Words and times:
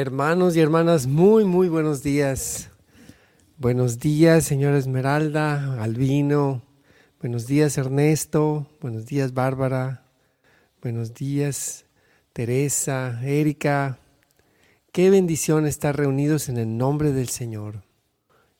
Hermanos 0.00 0.54
y 0.54 0.60
hermanas, 0.60 1.08
muy, 1.08 1.44
muy 1.44 1.68
buenos 1.68 2.04
días. 2.04 2.70
Buenos 3.56 3.98
días, 3.98 4.44
señora 4.44 4.78
Esmeralda, 4.78 5.82
Albino. 5.82 6.62
Buenos 7.20 7.48
días, 7.48 7.76
Ernesto. 7.78 8.68
Buenos 8.80 9.06
días, 9.06 9.34
Bárbara. 9.34 10.06
Buenos 10.80 11.14
días, 11.14 11.84
Teresa, 12.32 13.20
Erika. 13.24 13.98
Qué 14.92 15.10
bendición 15.10 15.66
estar 15.66 15.96
reunidos 15.96 16.48
en 16.48 16.58
el 16.58 16.76
nombre 16.76 17.10
del 17.10 17.28
Señor 17.28 17.82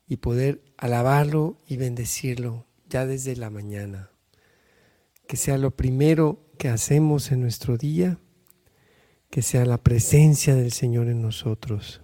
y 0.08 0.16
poder 0.16 0.60
alabarlo 0.76 1.56
y 1.68 1.76
bendecirlo 1.76 2.66
ya 2.88 3.06
desde 3.06 3.36
la 3.36 3.48
mañana. 3.48 4.10
Que 5.28 5.36
sea 5.36 5.56
lo 5.56 5.70
primero 5.70 6.40
que 6.58 6.68
hacemos 6.68 7.30
en 7.30 7.42
nuestro 7.42 7.76
día 7.76 8.18
que 9.30 9.42
sea 9.42 9.64
la 9.64 9.78
presencia 9.78 10.54
del 10.54 10.72
Señor 10.72 11.08
en 11.08 11.22
nosotros. 11.22 12.00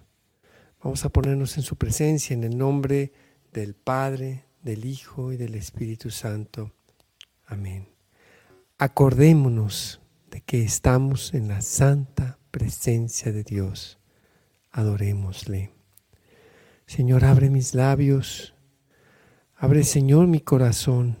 Vamos 0.83 1.05
a 1.05 1.09
ponernos 1.09 1.57
en 1.57 1.63
su 1.63 1.75
presencia 1.75 2.33
en 2.33 2.43
el 2.43 2.57
nombre 2.57 3.11
del 3.51 3.73
Padre, 3.73 4.45
del 4.61 4.85
Hijo 4.85 5.31
y 5.31 5.37
del 5.37 5.55
Espíritu 5.55 6.11
Santo. 6.11 6.71
Amén. 7.47 7.87
Acordémonos 8.77 10.01
de 10.29 10.41
que 10.41 10.61
estamos 10.63 11.33
en 11.33 11.47
la 11.47 11.61
santa 11.61 12.37
presencia 12.51 13.31
de 13.31 13.43
Dios. 13.43 13.97
Adorémosle. 14.71 15.71
Señor, 16.85 17.25
abre 17.25 17.49
mis 17.49 17.73
labios. 17.73 18.53
Abre, 19.55 19.83
Señor, 19.83 20.27
mi 20.27 20.41
corazón. 20.41 21.17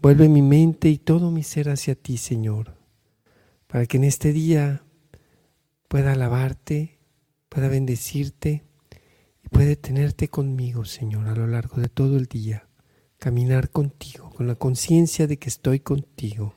Vuelve 0.00 0.28
mi 0.28 0.40
mente 0.40 0.88
y 0.88 0.96
todo 0.96 1.30
mi 1.30 1.42
ser 1.42 1.68
hacia 1.68 1.94
ti, 1.94 2.16
Señor 2.16 2.79
para 3.70 3.86
que 3.86 3.98
en 3.98 4.04
este 4.04 4.32
día 4.32 4.82
pueda 5.86 6.12
alabarte, 6.12 6.98
pueda 7.48 7.68
bendecirte 7.68 8.64
y 9.44 9.48
pueda 9.48 9.76
tenerte 9.76 10.28
conmigo, 10.28 10.84
Señor, 10.84 11.28
a 11.28 11.36
lo 11.36 11.46
largo 11.46 11.80
de 11.80 11.88
todo 11.88 12.16
el 12.16 12.26
día, 12.26 12.68
caminar 13.18 13.70
contigo, 13.70 14.30
con 14.30 14.48
la 14.48 14.56
conciencia 14.56 15.28
de 15.28 15.38
que 15.38 15.48
estoy 15.48 15.80
contigo, 15.80 16.56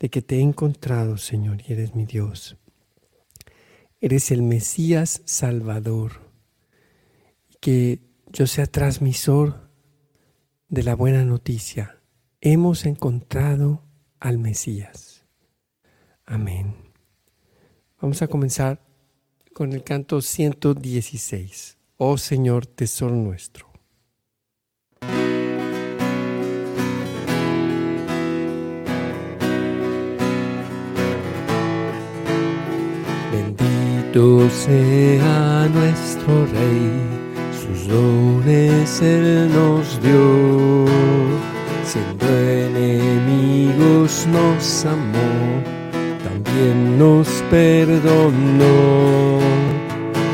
de 0.00 0.08
que 0.08 0.22
te 0.22 0.36
he 0.36 0.40
encontrado, 0.40 1.18
Señor, 1.18 1.58
y 1.68 1.74
eres 1.74 1.94
mi 1.94 2.06
Dios. 2.06 2.56
Eres 4.00 4.30
el 4.30 4.42
Mesías 4.42 5.20
Salvador, 5.26 6.30
y 7.50 7.56
que 7.60 8.00
yo 8.32 8.46
sea 8.46 8.66
transmisor 8.66 9.70
de 10.68 10.82
la 10.82 10.94
buena 10.94 11.24
noticia. 11.24 12.00
Hemos 12.40 12.86
encontrado 12.86 13.82
al 14.20 14.38
Mesías. 14.38 15.13
Amén. 16.26 16.74
Vamos 18.00 18.22
a 18.22 18.28
comenzar 18.28 18.80
con 19.52 19.72
el 19.72 19.84
canto 19.84 20.20
116. 20.20 21.76
Oh 21.98 22.16
Señor, 22.16 22.66
tesoro 22.66 23.14
nuestro. 23.14 23.66
Bendito 33.30 34.48
sea 34.50 35.68
nuestro 35.72 36.46
Rey, 36.46 36.90
sus 37.52 37.88
dones 37.88 39.02
Él 39.02 39.52
nos 39.52 40.00
dio, 40.02 40.86
siendo 41.84 42.26
enemigos 42.38 44.26
nos 44.26 44.84
amó 44.86 45.73
quien 46.54 46.98
nos 46.98 47.28
perdonó. 47.50 49.40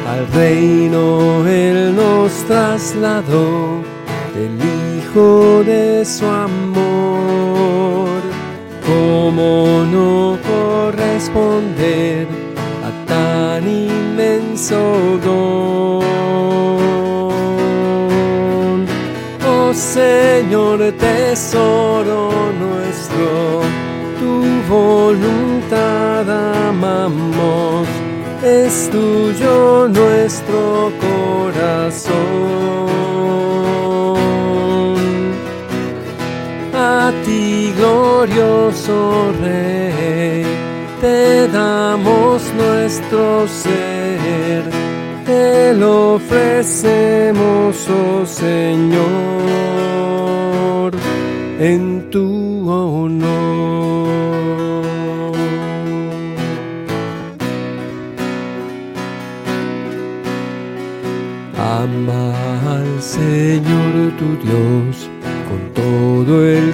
Al 0.09 0.27
reino 0.33 1.47
Él 1.47 1.95
nos 1.97 2.33
trasladó 2.45 3.83
del 4.35 4.59
Hijo 4.61 5.63
de 5.65 6.05
su 6.05 6.27
amor. 6.27 8.21
¿Cómo 8.87 9.85
no 9.91 10.39
corresponder 10.47 12.27
a 12.85 12.91
tan 13.07 13.69
inmenso 13.69 15.19
don? 15.25 16.01
Oh 19.49 19.73
Señor, 19.73 20.93
tesoro 20.93 22.31
nuestro, 22.59 23.63
tu 24.21 24.45
voluntad 24.69 26.25
amamos, 26.69 27.89
es 28.43 28.91
tuyo 28.91 29.89
nuestro 29.89 30.93
corazón. 31.07 32.13
A 36.75 37.13
ti, 37.25 37.73
glorioso 37.79 39.33
Rey, 39.43 40.45
te 41.01 41.49
damos 41.49 42.43
nuestro 42.63 43.49
ser, 43.49 44.63
te 45.25 45.73
lo 45.75 46.15
ofrecemos, 46.17 47.89
oh 47.89 48.27
Señor, 48.27 49.01
en 51.59 52.11
tu 52.11 52.71
honor. 52.71 53.80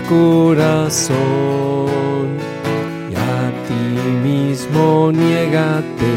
Corazón 0.09 1.17
y 3.11 3.15
a 3.15 3.53
ti 3.67 4.01
mismo 4.23 5.11
niégate 5.13 6.17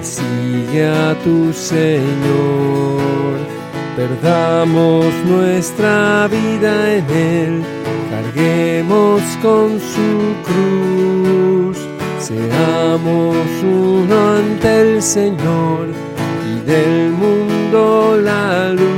y 0.00 0.04
sigue 0.04 0.86
a 0.86 1.14
tu 1.24 1.52
Señor. 1.52 3.36
Perdamos 3.96 5.06
nuestra 5.24 6.28
vida 6.28 6.94
en 6.94 7.10
Él, 7.10 7.62
carguemos 8.10 9.22
con 9.42 9.80
su 9.80 10.34
cruz, 10.46 11.78
seamos 12.18 13.36
uno 13.62 14.36
ante 14.36 14.80
el 14.80 15.02
Señor 15.02 16.06
del 16.66 17.12
mundo 17.12 18.20
la 18.20 18.72
luz. 18.72 18.95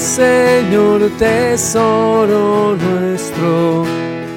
Señor, 0.00 1.10
tesoro 1.18 2.74
nuestro, 2.74 3.84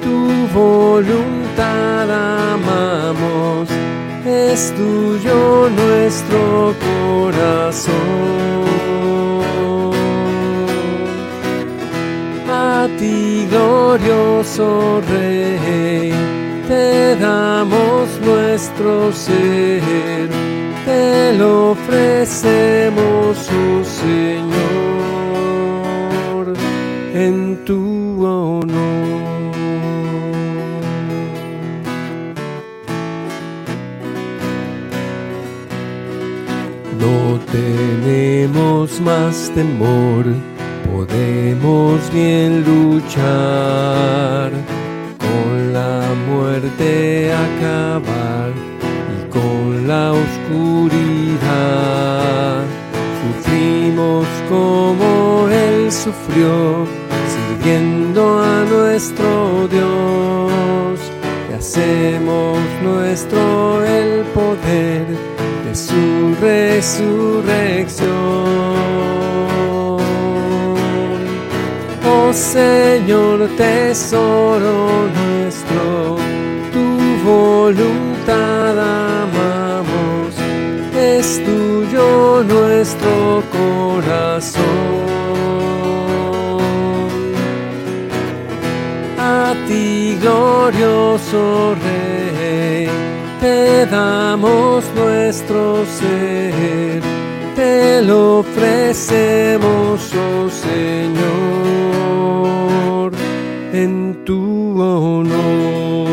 tu 0.02 0.46
voluntad 0.52 2.10
amamos, 2.52 3.70
es 4.26 4.74
tuyo 4.74 5.70
nuestro 5.70 6.74
corazón. 6.84 7.94
A 12.46 12.86
ti, 12.98 13.48
glorioso 13.50 15.00
Rey 15.10 16.12
te 16.68 17.16
damos 17.16 18.20
nuestro 18.22 19.12
ser, 19.12 20.28
te 20.84 21.32
lo 21.38 21.70
ofrecemos, 21.72 23.48
oh 23.50 23.84
Señor, 23.84 24.43
tenemos 38.84 39.00
más 39.00 39.50
temor, 39.54 40.24
podemos 40.90 42.12
bien 42.12 42.64
luchar. 42.64 44.52
Muerte 46.30 47.32
acabar 47.32 48.52
y 49.12 49.30
con 49.30 49.88
la 49.88 50.12
oscuridad. 50.12 51.42
Sufrimos 53.22 54.26
como 54.48 55.48
Él 55.48 55.90
sufrió, 55.92 56.86
sirviendo 57.34 58.42
a 58.42 58.64
nuestro 58.64 59.68
Dios. 59.68 61.00
Y 61.50 61.54
hacemos 61.54 62.58
nuestro 62.82 63.84
el 63.84 64.24
poder 64.34 65.33
su 65.74 66.34
resurrección. 66.40 68.14
Oh 72.06 72.32
Señor, 72.32 73.48
tesoro 73.56 75.08
tu 76.72 77.28
voluntad 77.28 78.78
amamos, 78.78 80.34
es 80.96 81.42
tuyo 81.44 82.42
nuestro 82.44 83.42
nuestro 95.34 95.84
ser, 95.86 97.02
te 97.56 98.02
lo 98.02 98.38
ofrecemos, 98.38 100.12
oh 100.14 100.48
Señor, 100.68 101.22
en 103.72 104.24
tu 104.24 104.80
honor. 104.80 106.06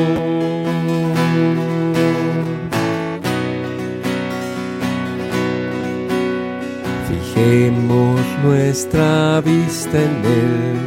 Fijemos 7.08 8.20
nuestra 8.44 9.40
vista 9.42 10.02
en 10.02 10.26
Él, 10.26 10.80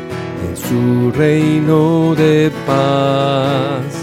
en 0.49 0.57
su 0.57 1.13
reino 1.17 2.17
de 2.17 2.51
paz, 2.67 3.94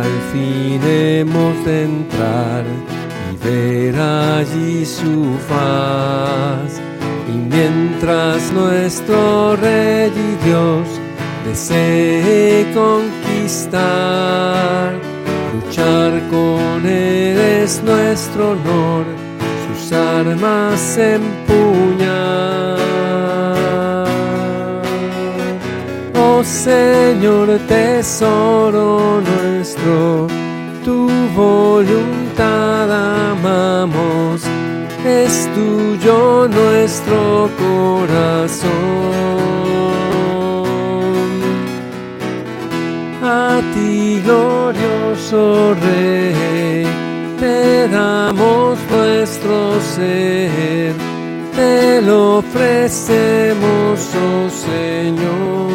al 0.00 0.20
fin 0.32 0.80
hemos 0.84 1.64
de 1.64 1.84
entrar 1.84 2.64
y 3.30 3.36
ver 3.44 3.96
allí 3.96 4.84
su 4.84 5.36
faz. 5.48 6.80
Y 7.28 7.32
mientras 7.32 8.52
nuestro 8.52 9.56
Rey 9.56 10.12
y 10.14 10.36
Dios 10.44 10.86
desee 11.46 12.66
conquistar, 12.74 14.14
luchar 15.54 16.12
con 16.30 16.86
Él 16.86 17.38
es 17.38 17.82
nuestro 17.82 18.50
honor 18.52 19.26
armas 19.92 20.98
empuñar. 20.98 22.05
Señor, 26.46 27.58
tesoro 27.66 29.20
nuestro, 29.20 30.28
tu 30.84 31.08
voluntad 31.34 32.88
amamos, 33.32 34.42
es 35.04 35.50
tuyo 35.56 36.46
nuestro 36.48 37.50
corazón. 37.58 38.70
A 43.24 43.60
ti, 43.74 44.22
glorioso 44.24 45.74
Rey 45.82 46.86
te 47.40 47.88
damos 47.88 48.78
nuestro 48.90 49.80
ser, 49.80 50.94
te 51.56 52.02
lo 52.02 52.38
ofrecemos, 52.38 54.10
oh 54.14 54.48
Señor, 54.48 55.65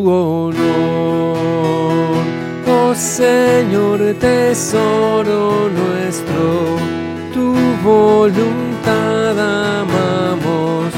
tu 0.00 0.10
honor. 0.10 1.34
Oh 2.66 2.94
Señor, 2.94 3.98
tesoro 4.18 5.68
nuestro, 5.68 6.76
tu 7.34 7.54
voluntad 7.84 9.38
amamos, 9.38 10.92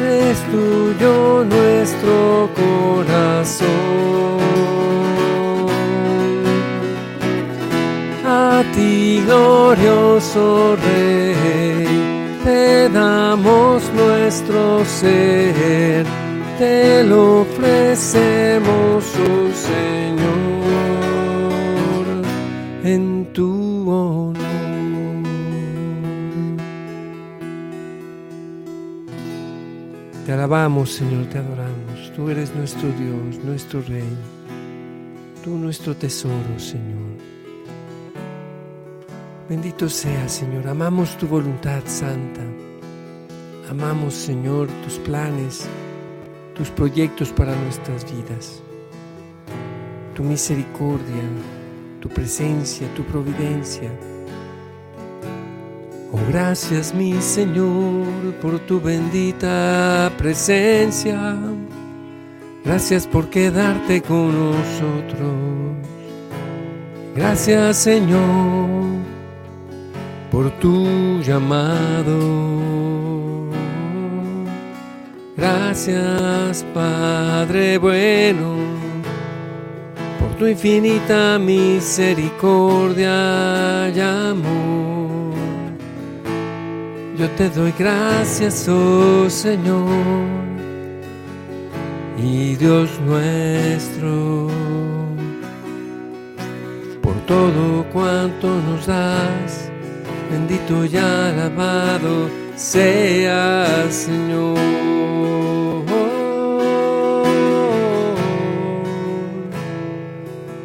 es 0.00 0.38
tuyo 0.50 1.44
nuestro 1.44 2.48
corazón. 2.54 3.66
a 8.28 8.64
ti, 8.74 9.22
glorioso 9.24 10.76
Rey, 10.84 11.86
te 12.44 12.88
damos 12.88 13.82
nuestro 13.94 14.84
ser, 14.84 16.04
te 16.58 17.04
lo 17.04 17.42
ofrecemos, 17.42 19.04
oh 19.04 19.50
Señor, 19.70 20.26
en 22.84 23.26
tu 23.32 23.90
honor. 23.90 24.36
Te 30.24 30.32
alabamos, 30.32 30.90
Señor, 30.92 31.26
te 31.26 31.38
adoramos. 31.38 32.12
Tú 32.14 32.28
eres 32.30 32.54
nuestro 32.54 32.88
Dios, 32.88 33.44
nuestro 33.44 33.82
Rey. 33.82 34.16
Tú 35.44 35.50
nuestro 35.50 35.94
tesoro, 35.94 36.58
Señor. 36.58 36.96
Bendito 39.48 39.88
sea, 39.88 40.28
Señor. 40.28 40.66
Amamos 40.66 41.16
tu 41.16 41.28
voluntad 41.28 41.82
santa. 41.86 42.40
Amamos, 43.70 44.14
Señor, 44.14 44.68
tus 44.84 44.94
planes, 44.98 45.68
tus 46.56 46.70
proyectos 46.70 47.30
para 47.32 47.54
nuestras 47.54 48.04
vidas. 48.04 48.62
Tu 50.14 50.22
misericordia, 50.22 51.22
tu 52.00 52.08
presencia, 52.08 52.88
tu 52.94 53.02
providencia. 53.04 53.90
Oh, 56.12 56.20
gracias, 56.28 56.94
mi 56.94 57.20
Señor, 57.20 58.06
por 58.40 58.58
tu 58.60 58.80
bendita 58.80 60.10
presencia. 60.16 61.36
Gracias 62.64 63.06
por 63.06 63.28
quedarte 63.28 64.00
con 64.02 64.32
nosotros. 64.32 65.76
Gracias, 67.14 67.76
Señor 67.76 68.86
por 70.36 70.50
tu 70.60 71.20
llamado. 71.22 72.75
Gracias 75.36 76.64
Padre 76.72 77.76
bueno, 77.76 78.56
por 80.18 80.30
tu 80.38 80.46
infinita 80.46 81.38
misericordia 81.38 83.90
y 83.94 84.00
amor. 84.00 85.34
Yo 87.18 87.28
te 87.30 87.50
doy 87.50 87.74
gracias, 87.78 88.66
oh 88.68 89.28
Señor, 89.28 89.86
y 92.16 92.56
Dios 92.56 92.88
nuestro, 93.06 94.48
por 97.02 97.14
todo 97.26 97.84
cuanto 97.92 98.48
nos 98.62 98.86
das 98.86 99.70
bendito 100.30 100.86
y 100.86 100.96
alabado 100.96 102.45
sea 102.56 103.90
Señor. 103.90 104.56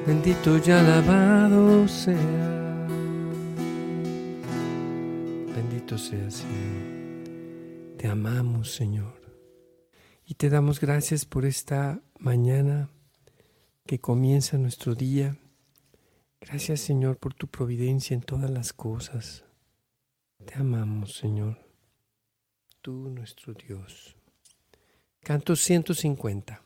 Bendito 0.08 0.58
y 0.58 0.72
alabado 0.72 1.88
sea. 1.88 2.88
Bendito 5.56 5.98
sea 5.98 6.32
Señor. 6.32 7.98
Te 7.98 8.08
amamos 8.08 8.72
Señor. 8.72 9.22
Y 10.26 10.36
te 10.36 10.50
damos 10.50 10.80
gracias 10.80 11.26
por 11.26 11.46
esta 11.46 12.02
mañana 12.18 12.90
que 13.86 14.00
comienza 14.00 14.58
nuestro 14.58 14.96
día. 14.96 15.38
Gracias 16.40 16.80
Señor 16.80 17.18
por 17.18 17.34
tu 17.34 17.48
providencia 17.48 18.14
en 18.16 18.22
todas 18.22 18.50
las 18.50 18.72
cosas. 18.74 19.44
Te 20.46 20.56
amamos, 20.56 21.14
Señor, 21.14 21.60
tú 22.82 23.10
nuestro 23.10 23.54
Dios. 23.54 24.16
Canto 25.22 25.56
150. 25.56 26.62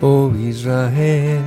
Oh 0.00 0.32
Israel, 0.36 1.42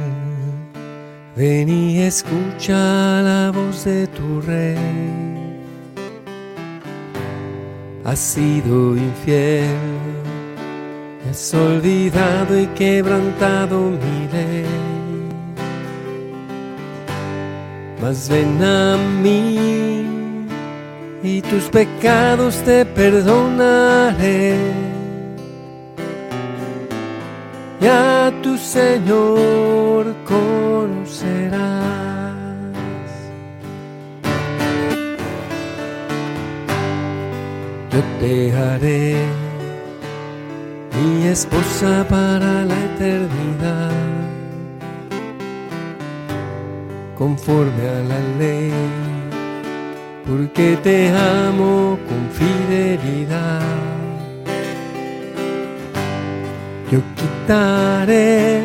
ven 1.35 1.69
y 1.69 1.99
escucha 1.99 3.21
la 3.21 3.51
voz 3.51 3.85
de 3.85 4.05
tu 4.07 4.41
rey 4.41 5.30
has 8.03 8.19
sido 8.19 8.95
infiel, 8.95 9.75
has 11.29 11.53
olvidado 11.53 12.59
y 12.59 12.67
quebrantado 12.67 13.91
mi 13.91 14.27
ley. 14.31 14.65
Mas 18.01 18.27
ven 18.27 18.63
a 18.63 18.97
mí 19.21 20.01
y 21.23 21.41
tus 21.41 21.65
pecados 21.65 22.55
te 22.63 22.83
perdonaré. 22.85 24.55
Y 27.79 27.85
a 27.85 28.31
tu 28.41 28.57
Señor 28.57 30.15
con 30.25 30.81
conocerás. 30.81 31.80
Yo 37.91 37.99
te 38.21 38.53
haré 38.53 39.15
mi 40.95 41.27
esposa 41.27 42.05
para 42.07 42.63
la 42.63 42.77
eternidad, 42.85 43.91
conforme 47.17 47.83
a 47.89 47.99
la 48.11 48.19
ley, 48.39 48.71
porque 50.25 50.77
te 50.81 51.09
amo 51.09 51.99
con 52.07 52.21
fidelidad. 52.39 53.61
Yo 56.89 56.99
quitaré 57.17 58.61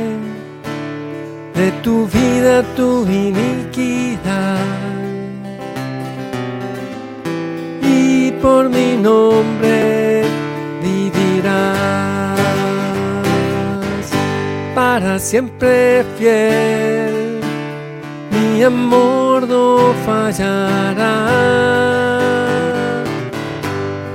de 1.52 1.72
tu 1.82 2.06
vida 2.06 2.62
tu 2.76 3.04
iniquidad 3.06 4.85
por 8.42 8.68
mi 8.68 8.96
nombre 8.96 10.24
vivirás 10.82 12.38
para 14.74 15.18
siempre 15.18 16.04
fiel. 16.18 17.40
Mi 18.30 18.62
amor 18.62 19.46
no 19.48 19.94
fallará 20.04 21.16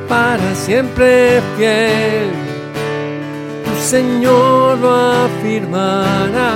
para 0.07 0.55
siempre 0.55 1.41
fiel 1.57 2.51
Señor 3.81 4.77
lo 4.77 4.91
afirmará. 5.25 6.51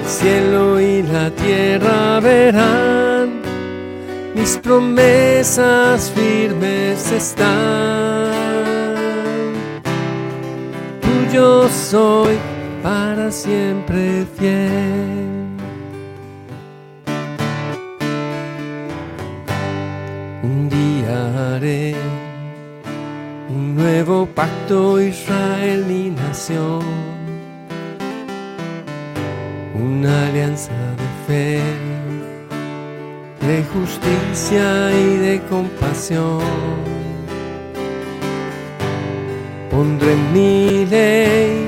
El 0.00 0.06
cielo 0.08 0.80
y 0.80 1.02
la 1.02 1.30
tierra 1.30 2.18
verán, 2.20 2.53
mis 4.44 4.58
promesas 4.58 6.10
firmes 6.10 7.10
están. 7.10 8.30
Tuyo 11.00 11.66
soy 11.70 12.36
para 12.82 13.30
siempre 13.30 14.26
fiel. 14.36 15.56
Un 20.42 20.68
día 20.68 21.54
haré 21.54 21.94
un 23.48 23.76
nuevo 23.76 24.26
pacto 24.26 25.00
Israel 25.00 25.86
mi 25.88 26.10
nación, 26.10 26.84
una 29.74 30.26
alianza 30.28 30.76
de 31.00 31.08
fe, 31.26 31.83
de 33.46 33.62
justicia 33.74 34.90
y 34.92 35.16
de 35.16 35.42
compasión. 35.50 36.40
Pondré 39.70 40.14
mi 40.32 40.86
ley 40.86 41.66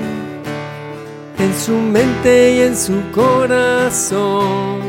en 1.38 1.54
su 1.54 1.73
mente 1.73 2.56
y 2.56 2.61
en 2.61 2.76
su 2.76 3.02
corazón. 3.12 4.80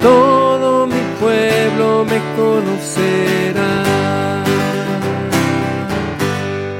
Todo 0.00 0.86
mi 0.86 1.02
pueblo 1.20 2.04
me 2.04 2.20
conocerá. 2.36 3.86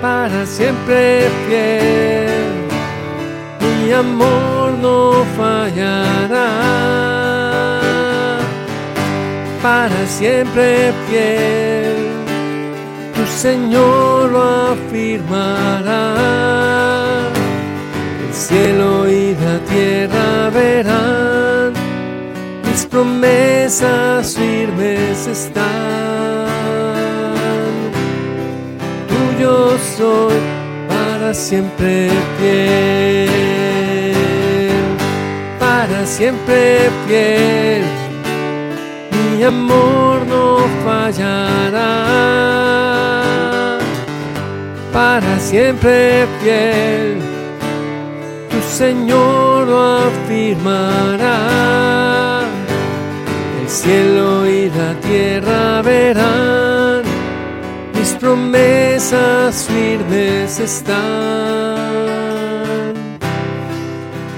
para 0.00 0.46
siempre 0.46 1.28
fiel, 1.46 2.66
mi 3.60 3.92
amor 3.92 4.72
no 4.80 5.24
fallará. 5.36 7.05
Para 9.66 10.06
siempre 10.06 10.92
fiel, 11.08 11.96
tu 13.16 13.24
Señor 13.26 14.30
lo 14.30 14.44
afirmará. 14.74 16.04
El 18.28 18.32
cielo 18.32 19.08
y 19.08 19.34
la 19.34 19.58
tierra 19.72 20.50
verán, 20.54 21.72
mis 22.64 22.86
promesas 22.86 24.36
firmes 24.36 25.26
están 25.26 26.46
yo 29.40 29.76
soy 29.98 30.38
para 30.88 31.34
siempre 31.34 32.10
fiel, 32.38 33.30
para 35.58 36.06
siempre 36.06 36.88
fiel. 37.08 38.05
Mi 39.36 39.44
amor 39.44 40.26
no 40.26 40.66
fallará, 40.82 41.92
para 44.94 45.38
siempre 45.38 46.26
fiel. 46.40 47.18
Tu 48.50 48.60
Señor 48.62 49.68
lo 49.68 49.98
afirmará. 50.08 51.38
El 53.60 53.68
cielo 53.68 54.46
y 54.46 54.70
la 54.70 54.94
tierra 55.00 55.82
verán 55.82 57.04
promesas 58.18 59.66
firmes 59.66 60.58
están. 60.58 61.76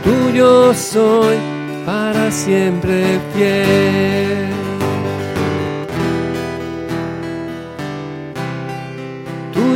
Tuyo 0.02 0.75
soy 0.75 1.37
para 1.87 2.31
siempre 2.31 3.21
fiel. 3.35 4.67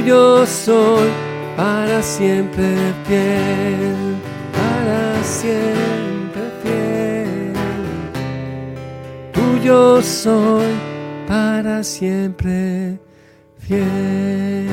Tuyo 0.02 0.44
soy 0.47 1.09
para 1.56 2.02
siempre 2.02 2.75
fiel, 3.06 4.16
para 4.52 5.23
siempre 5.23 6.42
fiel. 6.61 7.52
Tuyo 9.32 10.02
soy 10.02 10.75
para 11.28 11.85
siempre 11.85 12.99
fiel 13.61 14.68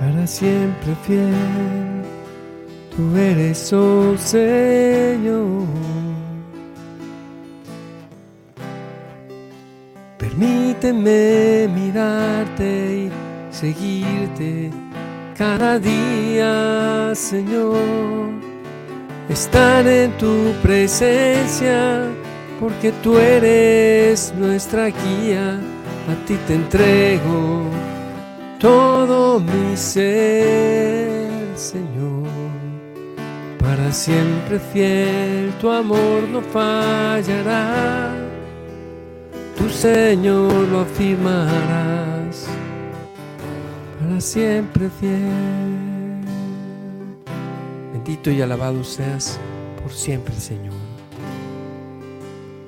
para 0.00 0.26
siempre 0.26 0.94
fiel, 1.02 2.02
tú 2.96 3.16
eres, 3.18 3.70
oh 3.74 4.16
Señor. 4.16 5.95
Permíteme 10.38 11.66
mirarte 11.74 13.08
y 13.08 13.10
seguirte 13.50 14.70
cada 15.34 15.78
día, 15.78 17.12
Señor. 17.14 17.78
Estar 19.30 19.86
en 19.86 20.10
tu 20.18 20.52
presencia, 20.62 22.02
porque 22.60 22.92
tú 23.02 23.16
eres 23.16 24.34
nuestra 24.36 24.88
guía, 24.88 25.58
a 26.10 26.26
ti 26.26 26.36
te 26.46 26.54
entrego 26.54 27.70
todo 28.60 29.40
mi 29.40 29.74
ser, 29.74 31.30
Señor. 31.54 32.28
Para 33.58 33.90
siempre 33.90 34.58
fiel, 34.58 35.50
tu 35.62 35.70
amor 35.70 36.28
no 36.30 36.42
fallará, 36.42 38.12
tu 39.56 39.68
Señor 39.68 40.68
lo 40.68 40.80
afirmarás, 40.80 42.46
para 43.98 44.20
siempre 44.20 44.90
fiel. 45.00 46.22
Bendito 47.92 48.30
y 48.30 48.42
alabado 48.42 48.84
seas 48.84 49.38
por 49.82 49.92
siempre, 49.92 50.34
Señor. 50.34 50.74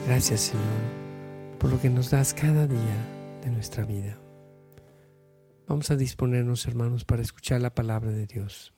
Gracias, 0.06 0.40
Señor, 0.40 1.58
por 1.58 1.70
lo 1.70 1.80
que 1.80 1.90
nos 1.90 2.10
das 2.10 2.32
cada 2.32 2.66
día 2.66 2.96
de 3.44 3.50
nuestra 3.50 3.84
vida. 3.84 4.18
Vamos 5.66 5.90
a 5.90 5.96
disponernos, 5.96 6.66
hermanos, 6.66 7.04
para 7.04 7.20
escuchar 7.22 7.60
la 7.60 7.74
palabra 7.74 8.10
de 8.10 8.26
Dios. 8.26 8.72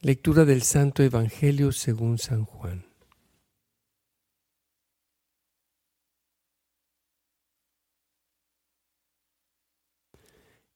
Lectura 0.00 0.44
del 0.44 0.62
Santo 0.62 1.02
Evangelio 1.02 1.72
según 1.72 2.18
San 2.18 2.44
Juan. 2.44 2.86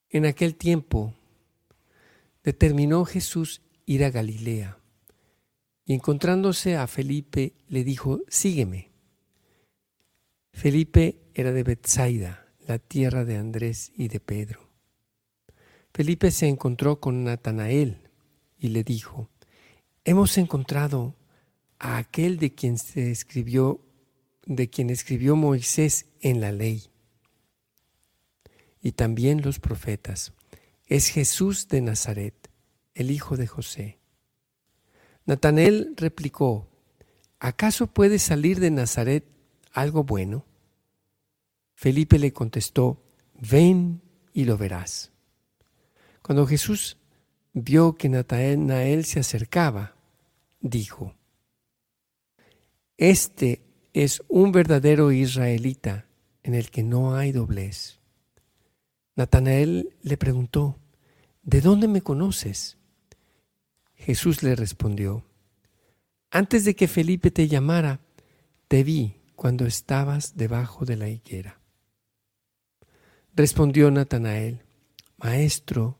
En 0.09 0.25
aquel 0.25 0.55
tiempo 0.55 1.15
determinó 2.43 3.05
Jesús 3.05 3.61
ir 3.85 4.03
a 4.03 4.09
Galilea 4.09 4.77
y 5.85 5.93
encontrándose 5.93 6.75
a 6.75 6.85
Felipe 6.87 7.53
le 7.69 7.85
dijo, 7.85 8.19
sígueme. 8.27 8.91
Felipe 10.51 11.21
era 11.33 11.53
de 11.53 11.63
Bethsaida, 11.63 12.45
la 12.67 12.77
tierra 12.77 13.23
de 13.23 13.37
Andrés 13.37 13.93
y 13.95 14.09
de 14.09 14.19
Pedro. 14.19 14.67
Felipe 15.93 16.29
se 16.29 16.49
encontró 16.49 16.99
con 16.99 17.23
Natanael 17.23 18.02
y 18.63 18.69
le 18.69 18.85
dijo, 18.85 19.27
hemos 20.05 20.37
encontrado 20.37 21.17
a 21.79 21.97
aquel 21.97 22.37
de 22.37 22.55
quien 22.55 22.77
se 22.77 23.11
escribió, 23.11 23.81
de 24.45 24.69
quien 24.69 24.89
escribió 24.89 25.35
Moisés 25.35 26.05
en 26.21 26.39
la 26.39 26.53
ley 26.53 26.85
y 28.81 28.93
también 28.93 29.41
los 29.41 29.59
profetas. 29.59 30.31
Es 30.85 31.09
Jesús 31.09 31.67
de 31.67 31.81
Nazaret, 31.81 32.49
el 32.95 33.11
hijo 33.11 33.35
de 33.35 33.47
José. 33.47 33.99
Natanael 35.25 35.93
replicó, 35.97 36.69
¿acaso 37.39 37.87
puede 37.87 38.17
salir 38.17 38.61
de 38.61 38.71
Nazaret 38.71 39.25
algo 39.73 40.05
bueno? 40.05 40.45
Felipe 41.75 42.17
le 42.17 42.31
contestó, 42.31 43.03
ven 43.41 44.01
y 44.33 44.45
lo 44.45 44.57
verás. 44.57 45.11
Cuando 46.21 46.47
Jesús 46.47 46.95
vio 47.53 47.95
que 47.95 48.09
Natanael 48.09 49.05
se 49.05 49.19
acercaba, 49.19 49.95
dijo, 50.59 51.15
Este 52.97 53.61
es 53.93 54.23
un 54.27 54.51
verdadero 54.51 55.11
israelita 55.11 56.07
en 56.41 56.55
el 56.55 56.71
que 56.71 56.83
no 56.83 57.15
hay 57.15 57.31
doblez. 57.31 57.99
Natanael 59.15 59.95
le 60.01 60.17
preguntó, 60.17 60.79
¿de 61.43 61.61
dónde 61.61 61.87
me 61.87 62.01
conoces? 62.01 62.77
Jesús 63.93 64.41
le 64.43 64.55
respondió, 64.55 65.23
antes 66.31 66.65
de 66.65 66.75
que 66.75 66.87
Felipe 66.87 67.29
te 67.29 67.47
llamara, 67.47 67.99
te 68.67 68.83
vi 68.83 69.21
cuando 69.35 69.67
estabas 69.67 70.35
debajo 70.35 70.83
de 70.83 70.97
la 70.97 71.07
higuera. 71.07 71.59
Respondió 73.35 73.91
Natanael, 73.91 74.63
Maestro, 75.17 75.99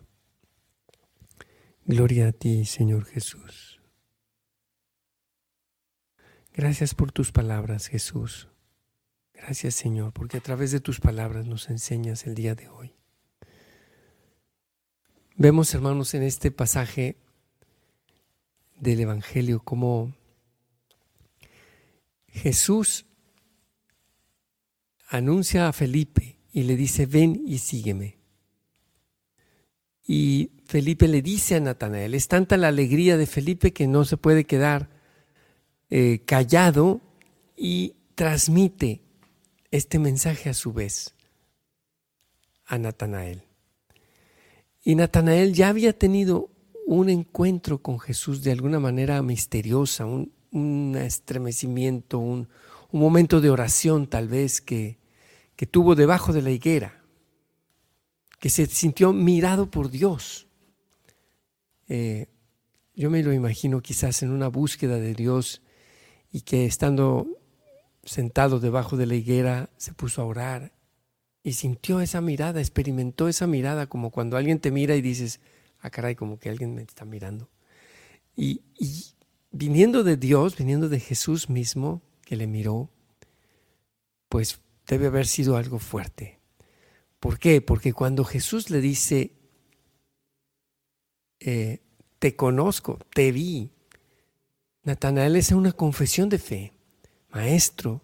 Gloria 1.91 2.29
a 2.29 2.31
ti, 2.31 2.63
Señor 2.63 3.03
Jesús. 3.03 3.81
Gracias 6.53 6.95
por 6.95 7.11
tus 7.11 7.33
palabras, 7.33 7.87
Jesús. 7.87 8.47
Gracias 9.33 9.75
Señor, 9.75 10.13
porque 10.13 10.37
a 10.37 10.39
través 10.39 10.71
de 10.71 10.79
tus 10.79 11.01
palabras 11.01 11.45
nos 11.47 11.69
enseñas 11.69 12.25
el 12.25 12.33
día 12.33 12.55
de 12.55 12.69
hoy. 12.69 12.95
Vemos, 15.35 15.73
hermanos, 15.73 16.13
en 16.13 16.23
este 16.23 16.49
pasaje 16.49 17.17
del 18.79 19.01
Evangelio 19.01 19.59
cómo 19.59 20.15
Jesús 22.29 23.05
anuncia 25.09 25.67
a 25.67 25.73
Felipe 25.73 26.39
y 26.53 26.63
le 26.63 26.77
dice, 26.77 27.05
ven 27.05 27.43
y 27.45 27.57
sígueme. 27.57 28.20
Y 30.07 30.51
Felipe 30.65 31.07
le 31.07 31.21
dice 31.21 31.55
a 31.55 31.59
Natanael, 31.59 32.15
es 32.15 32.27
tanta 32.27 32.57
la 32.57 32.69
alegría 32.69 33.17
de 33.17 33.27
Felipe 33.27 33.73
que 33.73 33.87
no 33.87 34.05
se 34.05 34.17
puede 34.17 34.45
quedar 34.45 34.89
eh, 35.89 36.21
callado 36.25 37.01
y 37.55 37.95
transmite 38.15 39.01
este 39.71 39.99
mensaje 39.99 40.49
a 40.49 40.53
su 40.53 40.73
vez 40.73 41.13
a 42.65 42.77
Natanael. 42.77 43.43
Y 44.83 44.95
Natanael 44.95 45.53
ya 45.53 45.69
había 45.69 45.93
tenido 45.93 46.49
un 46.85 47.09
encuentro 47.09 47.81
con 47.81 47.99
Jesús 47.99 48.43
de 48.43 48.51
alguna 48.51 48.79
manera 48.79 49.21
misteriosa, 49.21 50.05
un, 50.05 50.95
estremecimiento, 50.95 52.19
un, 52.19 52.49
momento 52.91 53.39
de 53.39 53.49
oración 53.49 54.07
tal 54.07 54.27
vez 54.27 54.59
que, 54.59 54.97
que 55.55 55.65
tuvo 55.65 55.95
debajo 55.95 56.33
de 56.33 56.41
la 56.41 56.51
higuera, 56.51 57.00
que 58.41 58.49
se 58.49 58.65
sintió 58.65 59.13
mirado 59.13 59.69
por 59.69 59.91
Dios. 59.91 60.47
Eh, 61.87 62.25
yo 62.95 63.11
me 63.11 63.21
lo 63.21 63.33
imagino 63.33 63.81
quizás 63.81 64.23
en 64.23 64.31
una 64.31 64.47
búsqueda 64.47 64.95
de 64.95 65.13
Dios 65.13 65.61
y 66.31 66.41
que 66.41 66.65
estando 66.65 67.27
sentado 68.03 68.59
debajo 68.59 68.97
de 68.97 69.05
la 69.05 69.13
higuera, 69.13 69.69
se 69.77 69.93
puso 69.93 70.23
a 70.23 70.25
orar 70.25 70.73
y 71.43 71.53
sintió 71.53 72.01
esa 72.01 72.19
mirada, 72.19 72.59
experimentó 72.59 73.27
esa 73.27 73.45
mirada 73.45 73.85
como 73.85 74.09
cuando 74.09 74.37
alguien 74.37 74.59
te 74.59 74.71
mira 74.71 74.95
y 74.95 75.01
dices, 75.01 75.39
ah, 75.79 75.91
caray, 75.91 76.15
como 76.15 76.39
que 76.39 76.49
alguien 76.49 76.73
me 76.73 76.81
está 76.81 77.05
mirando. 77.05 77.47
Y, 78.35 78.63
viniendo 79.51 80.03
de 80.03 80.17
Dios, 80.17 80.57
viniendo 80.57 80.89
de 80.89 80.99
Jesús 80.99 81.47
mismo, 81.47 82.01
que 82.25 82.35
le 82.35 82.47
miró, 82.47 82.89
pues 84.29 84.61
debe 84.87 85.05
haber 85.05 85.27
sido 85.27 85.57
algo 85.57 85.77
fuerte. 85.77 86.40
¿Por 87.21 87.37
qué? 87.37 87.61
Porque 87.61 87.93
cuando 87.93 88.25
Jesús 88.25 88.71
le 88.71 88.81
dice, 88.81 89.31
eh, 91.39 91.83
te 92.17 92.35
conozco, 92.35 92.97
te 93.13 93.31
vi, 93.31 93.69
Natanael 94.81 95.35
es 95.35 95.51
una 95.51 95.71
confesión 95.71 96.29
de 96.29 96.39
fe. 96.39 96.73
Maestro, 97.29 98.03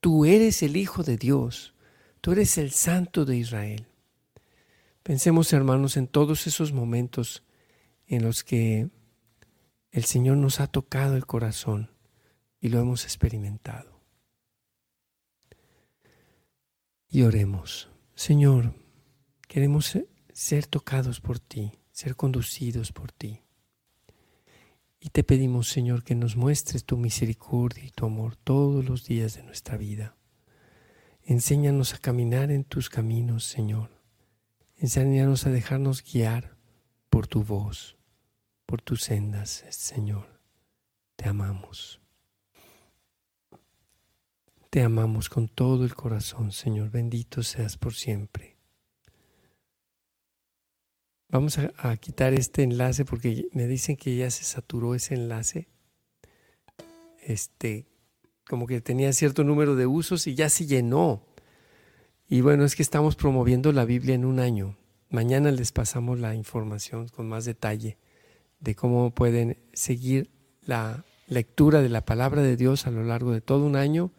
tú 0.00 0.24
eres 0.24 0.64
el 0.64 0.76
Hijo 0.76 1.04
de 1.04 1.16
Dios, 1.16 1.74
tú 2.20 2.32
eres 2.32 2.58
el 2.58 2.72
Santo 2.72 3.24
de 3.24 3.36
Israel. 3.36 3.86
Pensemos, 5.04 5.52
hermanos, 5.52 5.96
en 5.96 6.08
todos 6.08 6.48
esos 6.48 6.72
momentos 6.72 7.44
en 8.08 8.24
los 8.24 8.42
que 8.42 8.90
el 9.92 10.04
Señor 10.04 10.38
nos 10.38 10.58
ha 10.58 10.66
tocado 10.66 11.16
el 11.16 11.24
corazón 11.24 11.92
y 12.60 12.70
lo 12.70 12.80
hemos 12.80 13.04
experimentado. 13.04 14.00
Y 17.08 17.22
oremos, 17.22 17.88
Señor, 18.16 18.72
queremos 19.46 19.98
ser 20.32 20.66
tocados 20.66 21.20
por 21.20 21.38
ti, 21.38 21.72
ser 21.92 22.16
conducidos 22.16 22.90
por 22.90 23.12
ti. 23.12 23.42
Y 24.98 25.10
te 25.10 25.22
pedimos, 25.22 25.68
Señor, 25.68 26.02
que 26.02 26.14
nos 26.14 26.34
muestres 26.34 26.86
tu 26.86 26.96
misericordia 26.96 27.84
y 27.84 27.90
tu 27.90 28.06
amor 28.06 28.34
todos 28.34 28.86
los 28.86 29.04
días 29.04 29.36
de 29.36 29.42
nuestra 29.42 29.76
vida. 29.76 30.16
Enséñanos 31.24 31.92
a 31.92 31.98
caminar 31.98 32.50
en 32.50 32.64
tus 32.64 32.88
caminos, 32.88 33.44
Señor. 33.44 33.90
Enséñanos 34.76 35.46
a 35.46 35.50
dejarnos 35.50 36.02
guiar 36.02 36.56
por 37.10 37.26
tu 37.26 37.44
voz, 37.44 37.98
por 38.64 38.80
tus 38.80 39.02
sendas, 39.02 39.66
Señor. 39.68 40.40
Te 41.16 41.28
amamos. 41.28 42.00
Te 44.76 44.82
amamos 44.82 45.30
con 45.30 45.48
todo 45.48 45.86
el 45.86 45.94
corazón, 45.94 46.52
Señor. 46.52 46.90
Bendito 46.90 47.42
seas 47.42 47.78
por 47.78 47.94
siempre. 47.94 48.58
Vamos 51.30 51.56
a, 51.56 51.96
quitar 51.96 52.34
este 52.34 52.62
enlace 52.62 53.06
porque 53.06 53.48
me 53.52 53.66
dicen 53.68 53.96
que 53.96 54.14
ya 54.14 54.30
se 54.30 54.44
saturó 54.44 54.94
ese 54.94 55.14
enlace. 55.14 55.68
Este, 57.22 57.86
como 58.46 58.66
que 58.66 58.82
tenía 58.82 59.14
cierto 59.14 59.44
número 59.44 59.76
de 59.76 59.86
usos 59.86 60.26
y 60.26 60.34
ya 60.34 60.50
se 60.50 60.66
llenó. 60.66 61.22
Y 62.28 62.42
bueno, 62.42 62.66
es 62.66 62.76
que 62.76 62.82
estamos 62.82 63.16
promoviendo 63.16 63.72
la 63.72 63.86
Biblia 63.86 64.14
en 64.14 64.26
un 64.26 64.40
año. 64.40 64.76
Mañana 65.08 65.50
les 65.52 65.72
pasamos 65.72 66.20
la 66.20 66.34
información 66.34 67.08
con 67.08 67.26
más 67.30 67.46
detalle 67.46 67.96
de 68.60 68.74
cómo 68.74 69.14
pueden 69.14 69.56
seguir 69.72 70.28
la 70.60 71.06
lectura 71.28 71.80
de 71.80 71.88
la 71.88 72.04
palabra 72.04 72.42
de 72.42 72.58
Dios 72.58 72.86
a 72.86 72.90
lo 72.90 73.04
largo 73.04 73.32
de 73.32 73.40
todo 73.40 73.64
un 73.64 73.76
año 73.76 74.12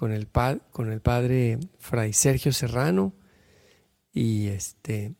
con 0.00 0.12
el, 0.12 0.28
con 0.72 0.90
el 0.90 1.02
padre 1.02 1.58
Fray 1.78 2.14
Sergio 2.14 2.54
Serrano 2.54 3.12
y 4.14 4.46
este 4.46 5.12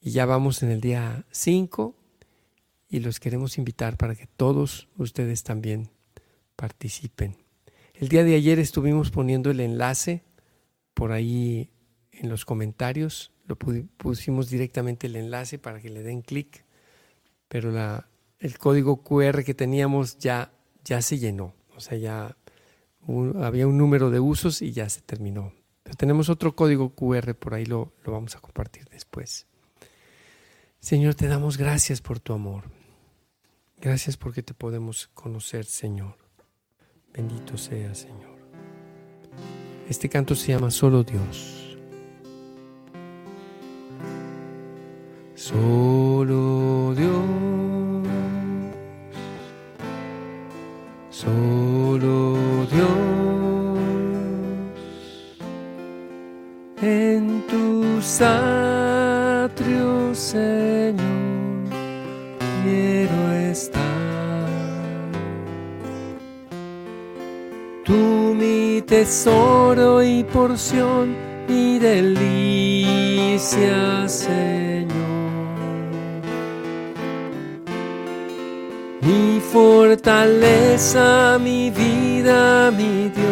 y 0.00 0.12
ya 0.12 0.24
vamos 0.24 0.62
en 0.62 0.70
el 0.70 0.80
día 0.80 1.26
5 1.32 1.96
y 2.88 3.00
los 3.00 3.18
queremos 3.18 3.58
invitar 3.58 3.96
para 3.96 4.14
que 4.14 4.28
todos 4.28 4.86
ustedes 4.98 5.42
también 5.42 5.90
participen. 6.54 7.38
El 7.92 8.08
día 8.08 8.22
de 8.22 8.36
ayer 8.36 8.60
estuvimos 8.60 9.10
poniendo 9.10 9.50
el 9.50 9.58
enlace 9.58 10.22
por 10.94 11.10
ahí 11.10 11.68
en 12.12 12.28
los 12.28 12.44
comentarios, 12.44 13.32
lo 13.46 13.56
pusimos 13.58 14.48
directamente 14.48 15.08
el 15.08 15.16
enlace 15.16 15.58
para 15.58 15.80
que 15.80 15.90
le 15.90 16.04
den 16.04 16.22
clic, 16.22 16.64
pero 17.48 17.72
la, 17.72 18.08
el 18.38 18.58
código 18.58 19.02
QR 19.02 19.42
que 19.42 19.54
teníamos 19.54 20.18
ya, 20.18 20.52
ya 20.84 21.02
se 21.02 21.18
llenó. 21.18 21.52
O 21.74 21.80
sea, 21.80 21.98
ya 21.98 22.36
había 23.42 23.66
un 23.66 23.78
número 23.78 24.10
de 24.10 24.20
usos 24.20 24.62
y 24.62 24.72
ya 24.72 24.88
se 24.88 25.00
terminó. 25.00 25.52
Tenemos 25.96 26.28
otro 26.28 26.54
código 26.54 26.90
QR, 26.90 27.34
por 27.34 27.54
ahí 27.54 27.64
lo, 27.64 27.92
lo 28.04 28.12
vamos 28.12 28.36
a 28.36 28.40
compartir 28.40 28.86
después. 28.90 29.46
Señor, 30.80 31.14
te 31.14 31.28
damos 31.28 31.56
gracias 31.56 32.00
por 32.00 32.20
tu 32.20 32.32
amor. 32.32 32.64
Gracias 33.80 34.16
porque 34.16 34.42
te 34.42 34.54
podemos 34.54 35.08
conocer, 35.14 35.64
Señor. 35.64 36.16
Bendito 37.12 37.56
sea, 37.56 37.94
Señor. 37.94 38.36
Este 39.88 40.08
canto 40.08 40.34
se 40.34 40.52
llama 40.52 40.70
Solo 40.70 41.02
Dios. 41.02 41.76
Solo 45.34 46.87
tesoro 69.08 70.02
y 70.02 70.22
porción, 70.22 71.16
mi 71.48 71.78
delicia, 71.78 73.26
Señor. 74.06 74.86
Mi 79.00 79.40
fortaleza, 79.40 81.38
mi 81.40 81.70
vida, 81.70 82.70
mi 82.70 83.08
Dios 83.08 83.27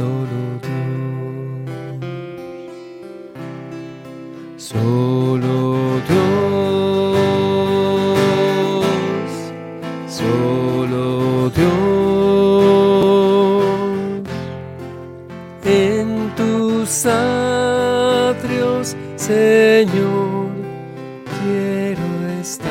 solo 0.00 0.40
Dios. 0.64 0.80
Solo 4.56 6.00
Dios, 6.08 6.40
solo 10.08 11.50
Dios, 11.50 11.74
en 15.64 16.06
tus 16.34 17.06
atrios, 17.06 18.96
Señor, 19.16 20.48
quiero 21.42 22.06
estar. 22.40 22.68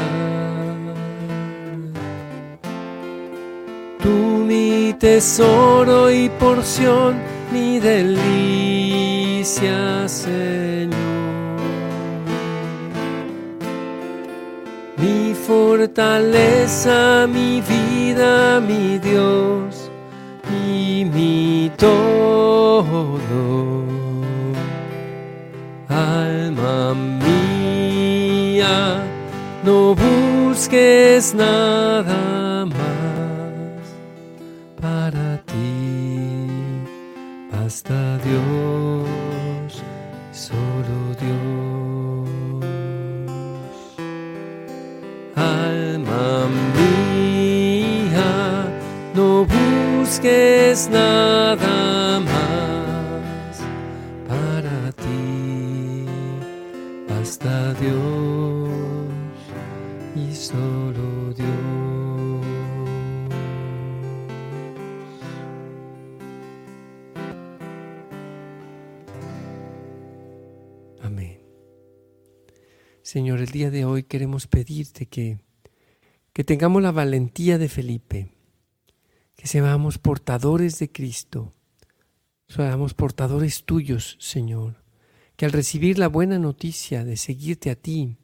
Tú 4.02 4.16
mi 4.48 4.94
tesoro 4.98 5.79
porción, 6.70 7.18
mi 7.52 7.80
delicia, 7.80 8.08
Señor. 10.08 11.00
mi 14.98 15.34
fortaleza, 15.34 17.26
mi 17.28 17.62
vida, 17.62 18.60
mi 18.60 19.00
Dios 19.00 19.90
y 20.68 21.06
mi 21.06 21.72
todo. 21.78 22.86
Alma 25.88 26.94
mía, 27.24 28.78
no 29.64 29.96
busques 29.96 31.34
nada 31.34 32.09
basta 37.70 38.18
Dios, 38.24 38.79
queremos 74.20 74.48
pedirte 74.48 75.06
que, 75.06 75.40
que 76.34 76.44
tengamos 76.44 76.84
la 76.84 76.92
valentía 76.92 77.58
de 77.58 77.70
Felipe, 77.70 78.28
que 79.38 79.48
seamos 79.48 79.98
portadores 79.98 80.78
de 80.78 80.92
Cristo, 80.92 81.54
seamos 82.46 82.94
portadores 82.94 83.64
tuyos, 83.64 84.18
Señor, 84.20 84.84
que 85.38 85.46
al 85.46 85.54
recibir 85.54 85.98
la 85.98 86.10
buena 86.10 86.38
noticia 86.38 87.06
de 87.06 87.16
seguirte 87.16 87.70
a 87.70 87.78
ti, 87.78 88.18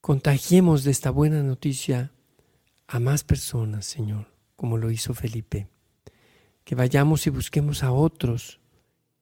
contagiemos 0.00 0.82
de 0.82 0.92
esta 0.92 1.10
buena 1.10 1.42
noticia 1.42 2.14
a 2.86 2.98
más 3.00 3.22
personas, 3.22 3.84
Señor, 3.84 4.32
como 4.56 4.78
lo 4.78 4.90
hizo 4.90 5.12
Felipe. 5.12 5.68
Que 6.64 6.74
vayamos 6.74 7.26
y 7.26 7.30
busquemos 7.30 7.82
a 7.82 7.92
otros 7.92 8.60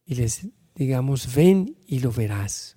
y 0.04 0.14
les 0.14 0.46
digamos, 0.76 1.34
ven 1.34 1.76
y 1.84 1.98
lo 1.98 2.12
verás. 2.12 2.76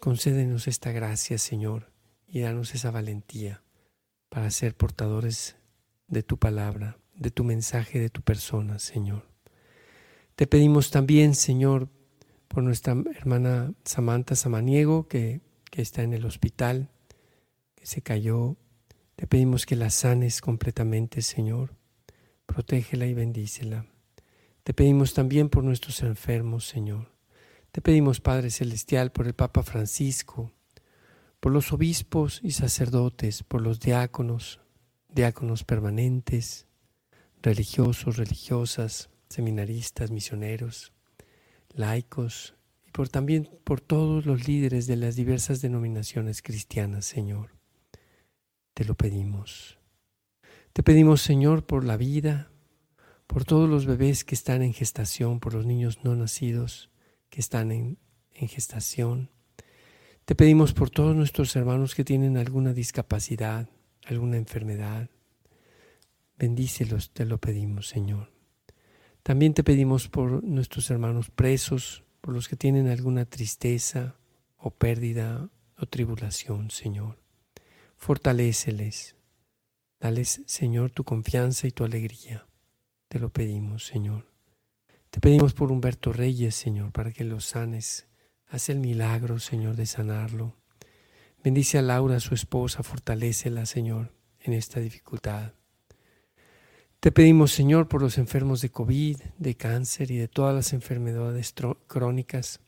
Concédenos 0.00 0.66
esta 0.66 0.92
gracia, 0.92 1.36
Señor, 1.36 1.92
y 2.26 2.40
danos 2.40 2.74
esa 2.74 2.90
valentía 2.90 3.62
para 4.30 4.50
ser 4.50 4.74
portadores 4.74 5.56
de 6.08 6.22
tu 6.22 6.38
palabra, 6.38 6.96
de 7.14 7.30
tu 7.30 7.44
mensaje, 7.44 7.98
de 7.98 8.08
tu 8.08 8.22
persona, 8.22 8.78
Señor. 8.78 9.28
Te 10.36 10.46
pedimos 10.46 10.90
también, 10.90 11.34
Señor, 11.34 11.90
por 12.48 12.62
nuestra 12.62 12.96
hermana 13.14 13.74
Samantha 13.84 14.36
Samaniego, 14.36 15.06
que, 15.06 15.42
que 15.70 15.82
está 15.82 16.02
en 16.02 16.14
el 16.14 16.24
hospital, 16.24 16.88
que 17.74 17.84
se 17.84 18.00
cayó. 18.00 18.56
Te 19.16 19.26
pedimos 19.26 19.66
que 19.66 19.76
la 19.76 19.90
sanes 19.90 20.40
completamente, 20.40 21.20
Señor. 21.20 21.74
Protégela 22.46 23.04
y 23.04 23.12
bendícela. 23.12 23.84
Te 24.62 24.72
pedimos 24.72 25.12
también 25.12 25.50
por 25.50 25.62
nuestros 25.62 26.00
enfermos, 26.00 26.66
Señor. 26.66 27.19
Te 27.72 27.80
pedimos, 27.80 28.20
Padre 28.20 28.50
Celestial, 28.50 29.12
por 29.12 29.28
el 29.28 29.34
Papa 29.34 29.62
Francisco, 29.62 30.50
por 31.38 31.52
los 31.52 31.72
obispos 31.72 32.40
y 32.42 32.50
sacerdotes, 32.50 33.44
por 33.44 33.62
los 33.62 33.78
diáconos, 33.78 34.60
diáconos 35.08 35.62
permanentes, 35.62 36.66
religiosos, 37.40 38.16
religiosas, 38.16 39.08
seminaristas, 39.28 40.10
misioneros, 40.10 40.92
laicos, 41.72 42.56
y 42.88 42.90
por 42.90 43.08
también 43.08 43.48
por 43.62 43.80
todos 43.80 44.26
los 44.26 44.48
líderes 44.48 44.88
de 44.88 44.96
las 44.96 45.14
diversas 45.14 45.60
denominaciones 45.60 46.42
cristianas, 46.42 47.04
Señor. 47.06 47.54
Te 48.74 48.84
lo 48.84 48.96
pedimos. 48.96 49.78
Te 50.72 50.82
pedimos, 50.82 51.22
Señor, 51.22 51.64
por 51.64 51.84
la 51.84 51.96
vida, 51.96 52.50
por 53.28 53.44
todos 53.44 53.70
los 53.70 53.86
bebés 53.86 54.24
que 54.24 54.34
están 54.34 54.62
en 54.62 54.74
gestación, 54.74 55.38
por 55.38 55.54
los 55.54 55.66
niños 55.66 56.00
no 56.02 56.16
nacidos 56.16 56.90
que 57.30 57.40
están 57.40 57.72
en, 57.72 57.98
gestación. 58.32 59.30
Te 60.24 60.34
pedimos 60.34 60.72
por 60.72 60.88
todos 60.88 61.14
nuestros 61.14 61.54
hermanos 61.56 61.94
que 61.94 62.04
tienen 62.04 62.38
alguna 62.38 62.72
discapacidad, 62.72 63.68
alguna 64.06 64.38
enfermedad. 64.38 65.10
Bendícelos, 66.38 67.10
te 67.10 67.26
lo 67.26 67.38
pedimos, 67.38 67.88
Señor. 67.88 68.32
También 69.22 69.52
te 69.52 69.62
pedimos 69.62 70.08
por 70.08 70.42
nuestros 70.42 70.90
hermanos 70.90 71.30
presos, 71.30 72.02
por 72.22 72.32
los 72.32 72.48
que 72.48 72.56
tienen 72.56 72.88
alguna 72.88 73.26
tristeza 73.26 74.16
o 74.56 74.70
pérdida 74.70 75.50
o 75.76 75.86
tribulación, 75.86 76.70
Señor. 76.70 77.18
Fortaléceles. 77.96 79.16
Dales, 80.00 80.40
Señor, 80.46 80.92
tu 80.92 81.04
confianza 81.04 81.66
y 81.66 81.72
tu 81.72 81.84
alegría. 81.84 82.46
Te 83.08 83.18
lo 83.18 83.28
pedimos, 83.30 83.84
Señor. 83.84 84.29
Te 85.10 85.18
pedimos 85.18 85.54
por 85.54 85.72
Humberto 85.72 86.12
Reyes, 86.12 86.54
Señor, 86.54 86.92
para 86.92 87.10
que 87.10 87.24
lo 87.24 87.40
sanes. 87.40 88.06
Haz 88.46 88.68
el 88.68 88.78
milagro, 88.78 89.40
Señor, 89.40 89.74
de 89.74 89.86
sanarlo. 89.86 90.54
Bendice 91.42 91.78
a 91.78 91.82
Laura, 91.82 92.20
su 92.20 92.34
esposa, 92.34 92.84
fortalécela, 92.84 93.66
Señor, 93.66 94.12
en 94.38 94.52
esta 94.52 94.78
dificultad. 94.78 95.54
Te 97.00 97.10
pedimos, 97.10 97.50
Señor, 97.50 97.88
por 97.88 98.02
los 98.02 98.18
enfermos 98.18 98.60
de 98.60 98.70
COVID, 98.70 99.16
de 99.36 99.56
cáncer 99.56 100.12
y 100.12 100.16
de 100.16 100.28
todas 100.28 100.54
las 100.54 100.72
enfermedades 100.72 101.54
crónicas. 101.88 102.60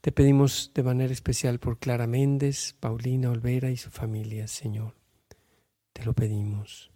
Te 0.00 0.12
pedimos 0.12 0.70
de 0.74 0.84
manera 0.84 1.12
especial 1.12 1.58
por 1.58 1.78
Clara 1.78 2.06
Méndez, 2.06 2.76
Paulina 2.78 3.30
Olvera 3.30 3.70
y 3.70 3.76
su 3.76 3.90
familia, 3.90 4.46
Señor. 4.46 4.94
Te 5.92 6.04
lo 6.04 6.12
pedimos. 6.12 6.92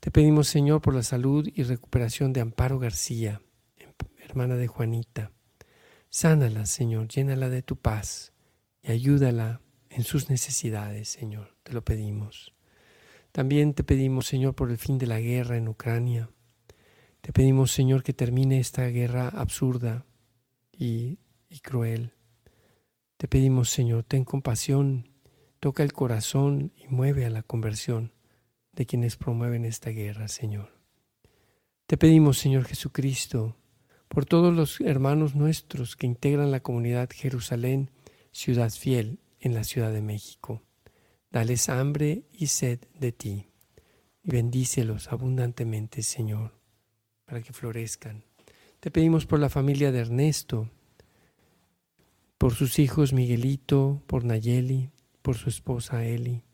Te 0.00 0.10
pedimos, 0.10 0.48
Señor, 0.48 0.80
por 0.80 0.94
la 0.94 1.02
salud 1.02 1.46
y 1.54 1.62
recuperación 1.64 2.32
de 2.32 2.40
Amparo 2.40 2.78
García, 2.78 3.42
hermana 4.34 4.56
de 4.56 4.66
Juanita. 4.66 5.30
Sánala, 6.10 6.66
Señor, 6.66 7.06
llénala 7.06 7.48
de 7.50 7.62
tu 7.62 7.76
paz 7.76 8.32
y 8.82 8.90
ayúdala 8.90 9.60
en 9.90 10.02
sus 10.02 10.28
necesidades, 10.28 11.08
Señor. 11.08 11.54
Te 11.62 11.72
lo 11.72 11.84
pedimos. 11.84 12.52
También 13.30 13.74
te 13.74 13.84
pedimos, 13.84 14.26
Señor, 14.26 14.56
por 14.56 14.72
el 14.72 14.76
fin 14.78 14.98
de 14.98 15.06
la 15.06 15.20
guerra 15.20 15.56
en 15.56 15.68
Ucrania. 15.68 16.30
Te 17.20 17.32
pedimos, 17.32 17.70
Señor, 17.70 18.02
que 18.02 18.12
termine 18.12 18.58
esta 18.58 18.84
guerra 18.88 19.28
absurda 19.28 20.04
y, 20.72 21.20
y 21.48 21.60
cruel. 21.60 22.12
Te 23.16 23.28
pedimos, 23.28 23.70
Señor, 23.70 24.02
ten 24.02 24.24
compasión, 24.24 25.10
toca 25.60 25.84
el 25.84 25.92
corazón 25.92 26.72
y 26.76 26.88
mueve 26.88 27.24
a 27.24 27.30
la 27.30 27.44
conversión 27.44 28.12
de 28.72 28.84
quienes 28.84 29.16
promueven 29.16 29.64
esta 29.64 29.90
guerra, 29.90 30.26
Señor. 30.26 30.72
Te 31.86 31.96
pedimos, 31.96 32.38
Señor 32.38 32.64
Jesucristo, 32.64 33.56
por 34.14 34.26
todos 34.26 34.54
los 34.54 34.80
hermanos 34.80 35.34
nuestros 35.34 35.96
que 35.96 36.06
integran 36.06 36.52
la 36.52 36.60
comunidad 36.60 37.10
Jerusalén, 37.12 37.90
ciudad 38.30 38.70
fiel 38.70 39.18
en 39.40 39.54
la 39.54 39.64
Ciudad 39.64 39.92
de 39.92 40.02
México. 40.02 40.62
Dales 41.32 41.68
hambre 41.68 42.22
y 42.32 42.46
sed 42.46 42.78
de 42.96 43.10
ti, 43.10 43.48
y 44.22 44.30
bendícelos 44.30 45.12
abundantemente, 45.12 46.04
Señor, 46.04 46.52
para 47.24 47.42
que 47.42 47.52
florezcan. 47.52 48.22
Te 48.78 48.92
pedimos 48.92 49.26
por 49.26 49.40
la 49.40 49.48
familia 49.48 49.90
de 49.90 49.98
Ernesto, 49.98 50.70
por 52.38 52.54
sus 52.54 52.78
hijos 52.78 53.12
Miguelito, 53.12 54.00
por 54.06 54.24
Nayeli, 54.24 54.90
por 55.22 55.36
su 55.36 55.48
esposa 55.48 56.04
Eli. 56.04 56.44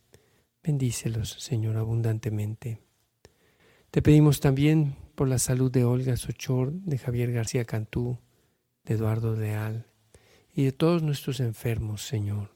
Bendícelos, 0.62 1.29
Señor, 1.38 1.77
abundantemente. 1.77 2.81
Te 3.90 4.01
pedimos 4.01 4.40
también 4.40 4.96
por 5.20 5.28
la 5.28 5.38
salud 5.38 5.70
de 5.70 5.85
Olga 5.85 6.16
Sochor, 6.16 6.72
de 6.72 6.96
Javier 6.96 7.30
García 7.30 7.66
Cantú, 7.66 8.16
de 8.87 8.94
Eduardo 8.94 9.37
Leal 9.37 9.85
y 10.54 10.64
de 10.64 10.72
todos 10.72 11.02
nuestros 11.02 11.40
enfermos, 11.40 12.00
Señor. 12.00 12.54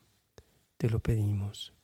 Te 0.78 0.88
lo 0.88 0.98
pedimos. 1.00 1.74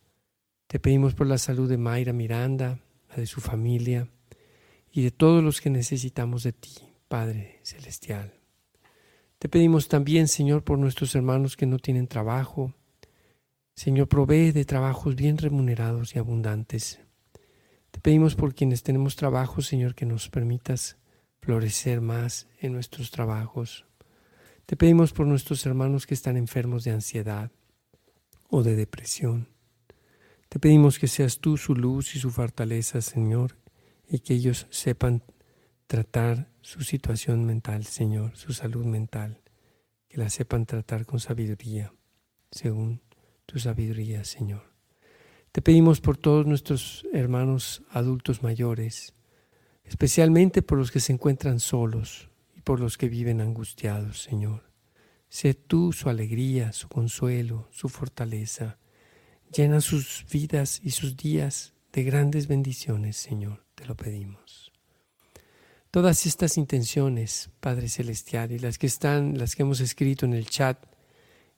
Te 0.69 0.81
pedimos 0.81 1.13
por 1.13 1.27
la 1.27 1.37
salud 1.37 1.69
de 1.69 1.77
Mayra 1.77 2.15
Miranda, 2.15 2.81
la 3.11 3.17
de 3.17 3.27
su 3.27 3.43
familia 3.43 4.09
y 4.91 5.03
de 5.03 5.11
todos 5.11 5.45
los 5.45 5.61
que 5.61 5.69
necesitamos 5.69 6.45
de 6.45 6.55
ti, 6.55 6.73
Padre 7.09 7.59
Celestial. 7.63 8.33
Te 9.39 9.51
pedimos 9.51 9.87
también, 9.87 10.29
Señor, 10.29 10.65
por 10.65 10.79
nuestros 10.79 11.15
hermanos 11.15 11.59
que 11.59 11.67
no 11.67 11.79
tienen 11.79 12.09
trabajo. 12.09 12.73
Señor, 13.75 14.09
provee 14.09 14.53
de 14.53 14.65
trabajos 14.65 15.15
bien 15.15 15.37
remunerados 15.37 16.17
y 16.17 16.19
abundantes. 16.19 17.01
Te 17.91 18.01
pedimos 18.01 18.35
por 18.35 18.55
quienes 18.55 18.83
tenemos 18.83 19.17
trabajo, 19.17 19.63
Señor, 19.63 19.95
que 19.95 20.07
nos 20.07 20.29
permitas 20.29 20.97
florecer 21.41 22.01
más 22.01 22.49
en 22.61 22.73
nuestros 22.73 23.11
trabajos. 23.11 23.87
Te 24.67 24.77
pedimos 24.77 25.13
por 25.13 25.27
nuestros 25.27 25.67
hermanos 25.67 26.07
que 26.07 26.15
están 26.15 26.37
enfermos 26.37 26.85
de 26.85 26.93
ansiedad 26.93 27.51
o 28.49 28.63
de 28.63 28.77
depresión. 28.77 29.49
Te 30.49 30.59
pedimos 30.59 30.99
que 30.99 31.09
seas 31.09 31.39
tú 31.39 31.57
su 31.57 31.75
luz 31.75 32.15
y 32.15 32.19
su 32.19 32.31
fortaleza, 32.31 33.01
Señor, 33.01 33.57
y 34.09 34.21
que 34.21 34.35
ellos 34.35 34.67
sepan 34.71 35.23
tratar 35.87 36.51
su 36.61 36.83
situación 36.83 37.45
mental, 37.45 37.85
Señor, 37.85 38.37
su 38.37 38.53
salud 38.53 38.85
mental, 38.85 39.41
que 40.09 40.19
la 40.19 40.29
sepan 40.29 40.67
tratar 40.67 41.07
con 41.07 41.21
sabiduría, 41.21 41.93
según 42.51 43.01
tu 43.47 43.59
sabiduría, 43.59 44.25
Señor. 44.25 44.70
Te 45.53 45.63
pedimos 45.63 46.01
por 46.01 46.17
todos 46.17 46.47
nuestros 46.47 47.07
hermanos 47.13 47.83
adultos 47.91 48.43
mayores, 48.43 49.15
especialmente 49.85 50.63
por 50.63 50.79
los 50.79 50.91
que 50.91 51.01
se 51.01 51.13
encuentran 51.13 51.61
solos 51.61 52.31
y 52.57 52.61
por 52.61 52.81
los 52.81 52.97
que 52.97 53.09
viven 53.09 53.41
angustiados, 53.41 54.23
Señor. 54.23 54.71
Sé 55.29 55.55
tú 55.55 55.93
su 55.93 56.09
alegría, 56.09 56.73
su 56.73 56.89
consuelo, 56.89 57.69
su 57.71 57.89
fortaleza, 57.89 58.79
Llena 59.53 59.81
sus 59.81 60.25
vidas 60.31 60.81
y 60.85 60.93
sus 60.93 61.17
días 61.17 61.75
de 61.93 62.05
grandes 62.05 62.47
bendiciones, 62.47 63.17
Señor, 63.17 63.65
te 63.75 63.85
lo 63.85 63.97
pedimos. 63.97 64.71
Todas 65.91 66.25
estas 66.25 66.57
intenciones, 66.57 67.51
Padre 67.59 67.89
Celestial, 67.89 68.53
y 68.53 68.61
las 68.61 68.79
que 68.79 68.87
están, 68.87 69.39
las 69.39 69.57
que 69.57 69.63
hemos 69.63 69.81
escrito 69.81 70.25
en 70.25 70.35
el 70.35 70.49
chat, 70.49 70.87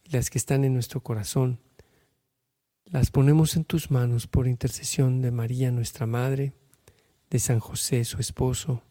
y 0.04 0.10
las 0.16 0.30
que 0.30 0.38
están 0.38 0.64
en 0.64 0.72
nuestro 0.72 1.02
corazón, 1.02 1.60
las 2.92 3.10
ponemos 3.10 3.56
en 3.56 3.64
tus 3.64 3.90
manos 3.90 4.26
por 4.26 4.46
intercesión 4.46 5.22
de 5.22 5.30
María, 5.30 5.70
nuestra 5.70 6.06
Madre, 6.06 6.52
de 7.30 7.38
San 7.38 7.58
José, 7.58 8.04
su 8.04 8.18
esposo, 8.18 8.82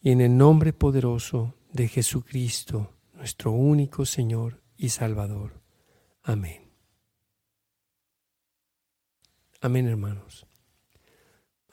y 0.00 0.12
en 0.12 0.22
el 0.22 0.34
nombre 0.34 0.72
poderoso 0.72 1.54
de 1.70 1.86
Jesucristo, 1.88 2.94
nuestro 3.12 3.50
único 3.50 4.06
Señor 4.06 4.62
y 4.78 4.88
Salvador. 4.88 5.60
Amén. 6.22 6.70
Amén, 9.60 9.88
hermanos. 9.88 10.46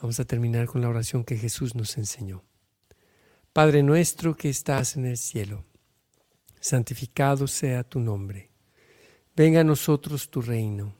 Vamos 0.01 0.19
a 0.19 0.25
terminar 0.25 0.67
con 0.67 0.81
la 0.81 0.89
oración 0.89 1.23
que 1.23 1.37
Jesús 1.37 1.73
nos 1.73 1.97
enseñó. 1.97 2.43
Padre 3.53 3.81
nuestro 3.81 4.35
que 4.35 4.49
estás 4.49 4.97
en 4.97 5.05
el 5.05 5.15
cielo, 5.15 5.63
santificado 6.59 7.47
sea 7.47 7.85
tu 7.85 8.01
nombre. 8.01 8.51
Venga 9.37 9.61
a 9.61 9.63
nosotros 9.63 10.29
tu 10.29 10.41
reino. 10.41 10.99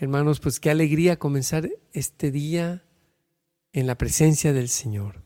Hermanos, 0.00 0.38
pues 0.38 0.60
qué 0.60 0.70
alegría 0.70 1.18
comenzar 1.18 1.68
este 1.92 2.30
día 2.30 2.84
en 3.72 3.88
la 3.88 3.98
presencia 3.98 4.52
del 4.52 4.68
Señor. 4.68 5.24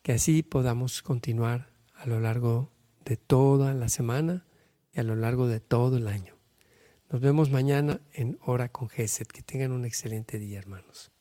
Que 0.00 0.12
así 0.12 0.42
podamos 0.42 1.02
continuar 1.02 1.68
a 1.94 2.06
lo 2.06 2.18
largo 2.18 2.72
de 3.04 3.18
toda 3.18 3.74
la 3.74 3.90
semana 3.90 4.46
y 4.94 5.00
a 5.00 5.02
lo 5.02 5.14
largo 5.14 5.46
de 5.46 5.60
todo 5.60 5.98
el 5.98 6.08
año. 6.08 6.36
Nos 7.10 7.20
vemos 7.20 7.50
mañana 7.50 8.00
en 8.14 8.38
Hora 8.40 8.70
con 8.70 8.88
Geset. 8.88 9.30
Que 9.30 9.42
tengan 9.42 9.72
un 9.72 9.84
excelente 9.84 10.38
día, 10.38 10.58
hermanos. 10.58 11.12